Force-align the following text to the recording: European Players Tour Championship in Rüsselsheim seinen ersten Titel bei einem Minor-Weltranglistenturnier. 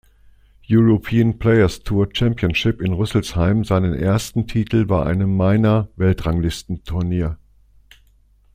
European 0.67 1.37
Players 1.37 1.77
Tour 1.83 2.09
Championship 2.11 2.81
in 2.81 2.93
Rüsselsheim 2.93 3.63
seinen 3.65 3.93
ersten 3.93 4.47
Titel 4.47 4.87
bei 4.87 5.03
einem 5.05 5.37
Minor-Weltranglistenturnier. 5.37 7.37